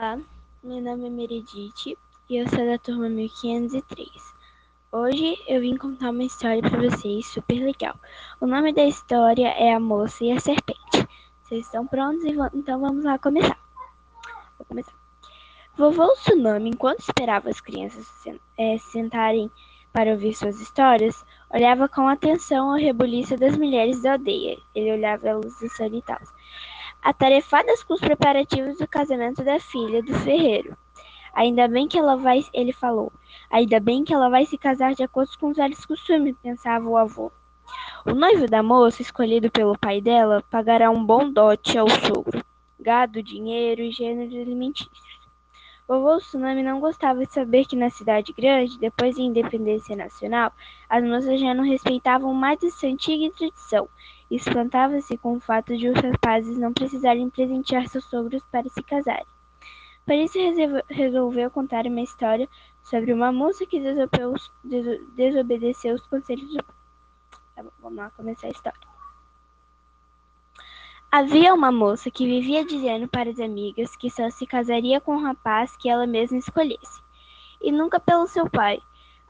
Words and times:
Olá, 0.00 0.16
meu 0.62 0.80
nome 0.80 1.08
é 1.08 1.10
Meredith 1.10 1.98
e 2.30 2.36
eu 2.36 2.48
sou 2.48 2.64
da 2.64 2.78
turma 2.78 3.08
1503. 3.08 4.08
Hoje 4.92 5.36
eu 5.48 5.60
vim 5.60 5.76
contar 5.76 6.10
uma 6.10 6.22
história 6.22 6.62
para 6.62 6.88
vocês 6.88 7.26
super 7.26 7.58
legal. 7.64 7.98
O 8.40 8.46
nome 8.46 8.72
da 8.72 8.84
história 8.84 9.48
é 9.48 9.72
A 9.72 9.80
Moça 9.80 10.24
e 10.24 10.30
a 10.30 10.38
Serpente. 10.38 11.08
Vocês 11.42 11.66
estão 11.66 11.84
prontos? 11.84 12.22
Então 12.54 12.80
vamos 12.80 13.02
lá 13.02 13.18
começar. 13.18 13.58
Vou 14.56 14.66
começar. 14.68 14.94
Vovô 15.76 16.06
Tsunami, 16.12 16.70
enquanto 16.70 17.00
esperava 17.00 17.50
as 17.50 17.60
crianças 17.60 18.06
se 18.22 18.40
é, 18.56 18.78
sentarem 18.78 19.50
para 19.92 20.12
ouvir 20.12 20.32
suas 20.32 20.60
histórias, 20.60 21.24
olhava 21.50 21.88
com 21.88 22.06
atenção 22.06 22.70
a 22.70 22.78
rebuliço 22.78 23.36
das 23.36 23.58
mulheres 23.58 24.00
da 24.00 24.12
aldeia. 24.12 24.58
Ele 24.76 24.92
olhava 24.92 25.40
dançando 25.40 25.96
e 25.96 26.02
tal 26.02 26.20
atarefadas 27.02 27.82
com 27.82 27.94
os 27.94 28.00
preparativos 28.00 28.78
do 28.78 28.86
casamento 28.86 29.42
da 29.44 29.58
filha 29.58 30.02
do 30.02 30.14
ferreiro. 30.20 30.76
Ainda 31.34 31.68
bem 31.68 31.86
que 31.86 31.98
ela 31.98 32.16
vai, 32.16 32.44
ele 32.52 32.72
falou. 32.72 33.12
Ainda 33.50 33.78
bem 33.78 34.04
que 34.04 34.12
ela 34.12 34.28
vai 34.28 34.44
se 34.44 34.58
casar 34.58 34.94
de 34.94 35.02
acordo 35.02 35.30
com 35.38 35.50
os 35.50 35.56
velhos 35.56 35.84
costumes, 35.86 36.36
pensava 36.42 36.88
o 36.88 36.96
avô. 36.96 37.30
O 38.04 38.12
noivo 38.12 38.46
da 38.46 38.62
moça, 38.62 39.02
escolhido 39.02 39.50
pelo 39.50 39.78
pai 39.78 40.00
dela, 40.00 40.42
pagará 40.50 40.90
um 40.90 41.04
bom 41.04 41.30
dote 41.30 41.78
ao 41.78 41.88
sogro: 41.88 42.44
gado, 42.80 43.22
dinheiro 43.22 43.82
e 43.82 43.90
gêneros 43.90 44.34
alimentícios. 44.34 45.18
Vovô 45.86 46.18
Tsunami 46.18 46.62
não 46.62 46.80
gostava 46.80 47.24
de 47.24 47.32
saber 47.32 47.64
que 47.64 47.74
na 47.74 47.88
cidade 47.88 48.32
grande, 48.32 48.78
depois 48.78 49.16
da 49.16 49.22
independência 49.22 49.96
nacional, 49.96 50.52
as 50.88 51.02
moças 51.02 51.40
já 51.40 51.54
não 51.54 51.64
respeitavam 51.64 52.34
mais 52.34 52.62
essa 52.62 52.86
antiga 52.86 53.32
tradição 53.34 53.88
espantava-se 54.30 55.16
com 55.18 55.36
o 55.36 55.40
fato 55.40 55.76
de 55.76 55.88
os 55.88 56.00
rapazes 56.00 56.58
não 56.58 56.72
precisarem 56.72 57.30
presentear 57.30 57.88
seus 57.88 58.04
sogros 58.04 58.42
para 58.50 58.68
se 58.68 58.82
casarem. 58.82 59.26
Por 60.04 60.14
isso 60.14 60.38
resolveu 60.88 61.50
contar 61.50 61.86
uma 61.86 62.00
história 62.00 62.48
sobre 62.82 63.12
uma 63.12 63.30
moça 63.30 63.66
que 63.66 63.78
desobedeceu 65.14 65.94
os 65.94 66.06
conselhos 66.06 66.48
do 66.48 66.64
tá 67.54 67.62
bom, 67.62 67.70
vamos 67.80 67.98
lá 67.98 68.10
começar 68.10 68.46
a 68.46 68.50
história. 68.50 68.80
Havia 71.10 71.54
uma 71.54 71.72
moça 71.72 72.10
que 72.10 72.26
vivia 72.26 72.64
dizendo 72.64 73.08
para 73.08 73.30
as 73.30 73.40
amigas 73.40 73.96
que 73.96 74.10
só 74.10 74.30
se 74.30 74.46
casaria 74.46 75.00
com 75.00 75.16
um 75.16 75.22
rapaz 75.22 75.76
que 75.76 75.88
ela 75.88 76.06
mesma 76.06 76.38
escolhesse, 76.38 77.02
e 77.60 77.72
nunca 77.72 77.98
pelo 77.98 78.26
seu 78.26 78.48
pai. 78.48 78.80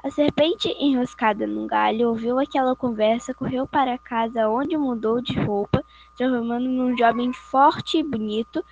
A 0.02 0.10
serpente, 0.10 0.68
enroscada 0.78 1.44
num 1.44 1.66
galho, 1.66 2.10
ouviu 2.10 2.38
aquela 2.38 2.76
conversa, 2.76 3.34
correu 3.34 3.66
para 3.66 3.98
casa, 3.98 4.48
onde 4.48 4.76
mudou 4.76 5.20
de 5.20 5.36
roupa, 5.40 5.84
transformando 6.16 6.68
num 6.68 6.96
jovem 6.96 7.32
forte 7.32 7.98
e 7.98 8.02
bonito, 8.02 8.64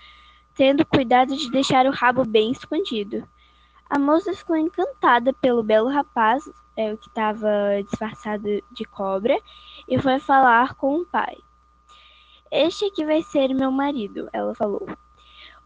tendo 0.54 0.86
cuidado 0.86 1.36
de 1.36 1.50
deixar 1.50 1.84
o 1.84 1.90
rabo 1.90 2.24
bem 2.24 2.52
escondido. 2.52 3.28
A 3.90 3.98
moça 3.98 4.32
ficou 4.34 4.56
encantada 4.56 5.32
pelo 5.32 5.64
belo 5.64 5.88
rapaz, 5.88 6.48
é, 6.76 6.96
que 6.96 7.08
estava 7.08 7.50
disfarçado 7.82 8.62
de 8.70 8.84
cobra, 8.84 9.36
e 9.88 9.98
foi 9.98 10.20
falar 10.20 10.74
com 10.74 11.00
o 11.00 11.06
pai. 11.06 11.36
Este 12.52 12.84
aqui 12.84 13.04
vai 13.04 13.22
ser 13.22 13.52
meu 13.52 13.72
marido, 13.72 14.28
ela 14.32 14.54
falou. 14.54 14.86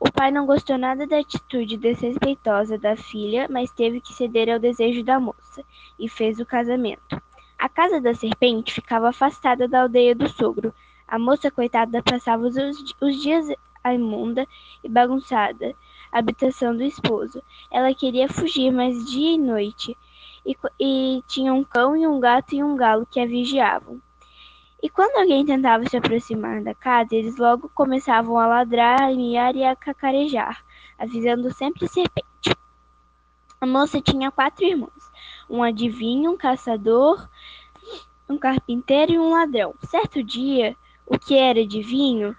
O 0.01 0.11
pai 0.11 0.31
não 0.31 0.47
gostou 0.47 0.79
nada 0.79 1.07
da 1.07 1.19
atitude 1.19 1.77
desrespeitosa 1.77 2.79
da 2.79 2.97
filha, 2.97 3.47
mas 3.51 3.71
teve 3.71 4.01
que 4.01 4.15
ceder 4.15 4.51
ao 4.51 4.59
desejo 4.59 5.05
da 5.05 5.21
moça 5.21 5.63
e 5.99 6.09
fez 6.09 6.41
o 6.41 6.47
casamento. 6.47 7.21
A 7.59 7.69
casa 7.69 8.01
da 8.01 8.15
serpente 8.15 8.73
ficava 8.73 9.11
afastada 9.11 9.69
da 9.69 9.83
aldeia 9.83 10.15
do 10.15 10.27
sogro. 10.27 10.75
A 11.07 11.19
moça 11.19 11.51
coitada 11.51 12.03
passava 12.03 12.47
os, 12.47 12.57
os 12.99 13.23
dias 13.23 13.47
a 13.85 13.93
imunda 13.93 14.47
e 14.83 14.89
bagunçada 14.89 15.77
habitação 16.11 16.75
do 16.75 16.83
esposo. 16.83 17.43
Ela 17.71 17.95
queria 17.95 18.29
fugir, 18.29 18.71
mas 18.73 19.05
dia 19.11 19.35
e 19.35 19.39
noite, 19.39 19.97
e, 20.45 20.57
e 20.81 21.23
tinha 21.29 21.53
um 21.53 21.63
cão 21.63 21.97
e 21.97 22.07
um 22.07 22.19
gato 22.19 22.55
e 22.55 22.63
um 22.63 22.75
galo 22.75 23.07
que 23.07 23.21
a 23.21 23.27
vigiavam. 23.27 24.01
E 24.83 24.89
quando 24.89 25.19
alguém 25.19 25.45
tentava 25.45 25.87
se 25.87 25.97
aproximar 25.97 26.63
da 26.63 26.75
casa, 26.75 27.15
eles 27.15 27.37
logo 27.37 27.69
começavam 27.75 28.39
a 28.39 28.47
ladrar, 28.47 29.03
a 29.03 29.15
miar 29.15 29.55
e 29.55 29.63
a 29.63 29.77
cacarejar, 29.77 30.65
avisando 30.99 31.53
sempre 31.53 31.87
serpente. 31.87 32.57
A 33.61 33.67
moça 33.67 34.01
tinha 34.01 34.31
quatro 34.31 34.65
irmãos: 34.65 35.11
um 35.51 35.63
adivinho, 35.63 36.31
um 36.31 36.37
caçador, 36.37 37.29
um 38.27 38.39
carpinteiro 38.39 39.13
e 39.13 39.19
um 39.19 39.31
ladrão. 39.31 39.75
Certo 39.85 40.23
dia, 40.23 40.75
o 41.05 41.19
que 41.19 41.37
era 41.37 41.61
adivinho, 41.61 42.35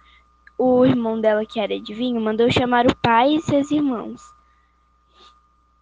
o 0.58 0.84
irmão 0.84 1.22
dela, 1.22 1.46
que 1.46 1.60
era 1.60 1.76
adivinho, 1.76 2.20
mandou 2.20 2.50
chamar 2.52 2.88
o 2.88 2.96
pai 2.96 3.36
e 3.36 3.42
seus 3.42 3.70
irmãos, 3.70 4.34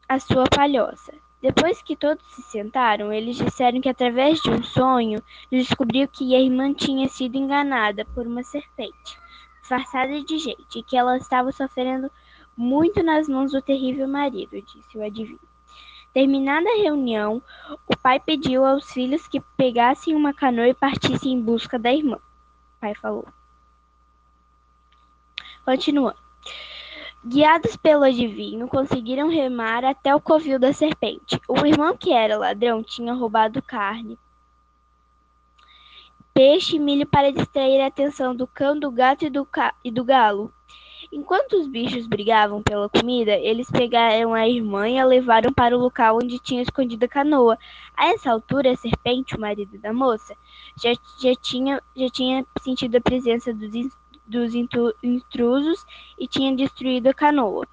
a 0.10 0.20
sua 0.20 0.44
palhoça. 0.44 1.14
Depois 1.42 1.82
que 1.82 1.96
todos 1.96 2.26
se 2.34 2.42
sentaram, 2.42 3.14
eles 3.14 3.38
disseram 3.38 3.80
que 3.80 3.88
através 3.88 4.42
de 4.42 4.50
um 4.50 4.62
sonho 4.62 5.24
descobriu 5.50 6.06
que 6.08 6.36
a 6.36 6.40
irmã 6.40 6.74
tinha 6.74 7.08
sido 7.08 7.38
enganada 7.38 8.04
por 8.14 8.28
uma 8.28 8.44
serpente, 8.44 9.18
disfarçada 9.62 10.22
de 10.22 10.38
gente, 10.38 10.80
e 10.80 10.84
que 10.84 10.98
ela 10.98 11.16
estava 11.16 11.52
sofrendo 11.54 12.12
muito 12.58 13.02
nas 13.02 13.30
mãos 13.30 13.54
do 13.54 13.62
terrível 13.62 14.06
marido, 14.06 14.62
disse 14.62 14.98
o 14.98 15.04
adivinho. 15.04 15.40
Terminada 16.14 16.68
a 16.70 16.78
reunião, 16.78 17.42
o 17.88 17.96
pai 17.96 18.20
pediu 18.20 18.66
aos 18.66 18.92
filhos 18.92 19.26
que 19.28 19.40
pegassem 19.56 20.16
uma 20.16 20.34
canoa 20.34 20.68
e 20.68 20.74
partissem 20.74 21.34
em 21.34 21.42
busca 21.42 21.80
da 21.80 21.94
irmã. 21.94 22.18
O 22.18 22.80
pai 22.82 22.94
falou. 22.96 23.26
Continuando. 25.64 26.29
Guiados 27.26 27.76
pelo 27.76 28.06
adivinho, 28.06 28.68
conseguiram 28.68 29.28
remar 29.28 29.84
até 29.84 30.16
o 30.16 30.22
covil 30.22 30.58
da 30.58 30.72
serpente. 30.72 31.40
O 31.50 31.66
irmão, 31.66 31.98
que 31.98 32.14
era 32.14 32.38
ladrão, 32.38 32.82
tinha 32.82 33.14
roubado 33.14 33.62
carne, 33.62 34.18
peixe 36.34 36.78
e 36.78 36.80
milho 36.80 37.06
para 37.06 37.34
distrair 37.34 37.82
a 37.82 37.88
atenção 37.88 38.34
do 38.34 38.48
cão, 38.48 38.80
do 38.80 38.90
gato 38.90 39.26
e 39.26 39.30
do, 39.30 39.46
e 39.84 39.92
do 39.92 40.06
galo. 40.06 40.54
Enquanto 41.12 41.54
os 41.54 41.68
bichos 41.68 42.08
brigavam 42.08 42.64
pela 42.64 42.88
comida, 42.88 43.32
eles 43.34 43.70
pegaram 43.70 44.34
a 44.34 44.48
irmã 44.48 44.88
e 44.88 44.98
a 44.98 45.04
levaram 45.04 45.52
para 45.52 45.76
o 45.76 45.80
local 45.80 46.18
onde 46.24 46.40
tinham 46.40 46.62
escondido 46.62 47.04
a 47.04 47.10
canoa. 47.10 47.58
A 47.98 48.14
essa 48.14 48.32
altura, 48.32 48.72
a 48.72 48.78
serpente, 48.78 49.36
o 49.36 49.42
marido 49.42 49.78
da 49.80 49.92
moça, 49.92 50.34
já, 50.82 50.94
já, 51.22 51.36
tinha, 51.42 51.82
já 51.94 52.10
tinha 52.10 52.46
sentido 52.62 52.96
a 52.96 53.02
presença 53.02 53.54
dos 53.54 53.74
dos 54.30 54.54
intrusos 54.56 55.86
e 56.20 56.28
tinha 56.28 56.56
destruído 56.56 57.08
a 57.08 57.14
canoa. 57.14 57.68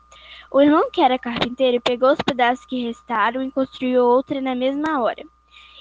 O 0.50 0.60
irmão, 0.60 0.90
que 0.90 1.00
era 1.00 1.18
carpinteiro, 1.18 1.80
pegou 1.82 2.12
os 2.12 2.20
pedaços 2.20 2.64
que 2.64 2.84
restaram 2.84 3.42
e 3.42 3.50
construiu 3.50 4.04
outra 4.04 4.40
na 4.40 4.54
mesma 4.54 5.02
hora. 5.02 5.22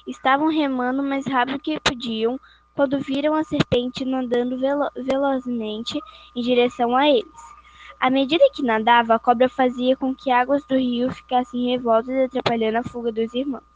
Estavam 0.06 0.50
remando 0.50 1.02
mais 1.02 1.26
rápido 1.26 1.60
que 1.60 1.80
podiam 1.80 2.40
quando 2.76 3.00
viram 3.00 3.34
a 3.34 3.44
serpente 3.44 4.04
nadando 4.04 4.60
velo 4.60 4.90
velozmente 4.96 6.00
em 6.36 6.42
direção 6.42 6.96
a 6.96 7.08
eles. 7.10 7.56
À 8.00 8.10
medida 8.10 8.52
que 8.54 8.62
nadava, 8.62 9.16
a 9.16 9.20
cobra 9.20 9.48
fazia 9.48 9.96
com 9.96 10.14
que 10.14 10.30
águas 10.30 10.66
do 10.66 10.76
rio 10.76 11.12
ficassem 11.12 11.72
revoltas, 11.72 12.14
atrapalhando 12.16 12.80
a 12.80 12.84
fuga 12.84 13.12
dos 13.12 13.34
irmãos. 13.34 13.75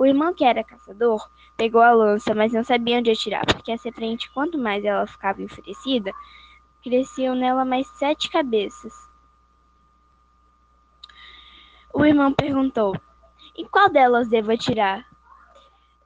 O 0.00 0.06
irmão, 0.06 0.32
que 0.32 0.46
era 0.46 0.64
caçador, 0.64 1.28
pegou 1.58 1.82
a 1.82 1.92
lança, 1.92 2.34
mas 2.34 2.54
não 2.54 2.64
sabia 2.64 2.96
onde 2.96 3.10
atirar, 3.10 3.44
porque 3.44 3.70
a 3.70 3.76
serpente, 3.76 4.30
quanto 4.30 4.56
mais 4.56 4.82
ela 4.82 5.06
ficava 5.06 5.42
enfurecida, 5.42 6.10
cresciam 6.82 7.34
nela 7.34 7.66
mais 7.66 7.86
sete 7.98 8.30
cabeças. 8.30 8.94
O 11.92 12.02
irmão 12.02 12.32
perguntou: 12.32 12.98
Em 13.54 13.66
qual 13.66 13.90
delas 13.90 14.26
devo 14.26 14.50
atirar? 14.50 15.04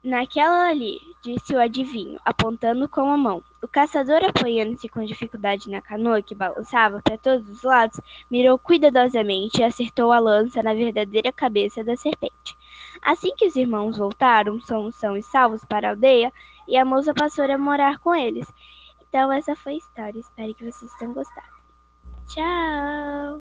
Naquela 0.03 0.67
ali, 0.67 0.99
disse 1.23 1.55
o 1.55 1.61
adivinho, 1.61 2.19
apontando 2.25 2.89
com 2.89 3.09
a 3.09 3.15
mão. 3.15 3.41
O 3.63 3.67
caçador, 3.69 4.25
apoiando-se 4.25 4.89
com 4.89 5.05
dificuldade 5.05 5.69
na 5.71 5.81
canoa 5.81 6.21
que 6.21 6.35
balançava 6.35 7.01
para 7.01 7.17
todos 7.17 7.49
os 7.49 7.63
lados, 7.63 8.01
mirou 8.29 8.59
cuidadosamente 8.59 9.61
e 9.61 9.63
acertou 9.63 10.11
a 10.11 10.19
lança 10.19 10.61
na 10.61 10.73
verdadeira 10.73 11.31
cabeça 11.31 11.81
da 11.81 11.95
serpente. 11.95 12.57
Assim 13.05 13.35
que 13.37 13.45
os 13.45 13.55
irmãos 13.55 13.99
voltaram, 13.99 14.59
são, 14.61 14.91
são 14.91 15.15
e 15.15 15.21
salvos 15.21 15.63
para 15.63 15.89
a 15.89 15.91
aldeia, 15.91 16.33
e 16.67 16.75
a 16.75 16.83
moça 16.83 17.13
passou 17.13 17.45
a 17.45 17.57
morar 17.57 17.99
com 17.99 18.15
eles. 18.15 18.51
Então, 19.07 19.31
essa 19.31 19.55
foi 19.55 19.73
a 19.73 19.77
história. 19.77 20.19
Espero 20.19 20.55
que 20.55 20.71
vocês 20.71 20.91
tenham 20.95 21.13
gostado. 21.13 21.47
Tchau! 22.27 23.33